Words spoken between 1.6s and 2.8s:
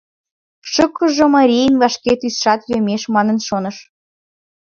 вашке тӱсшат